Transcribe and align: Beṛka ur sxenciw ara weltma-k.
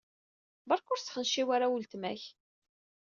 Beṛka 0.67 0.89
ur 0.93 0.99
sxenciw 1.01 1.47
ara 1.55 1.71
weltma-k. 1.71 2.23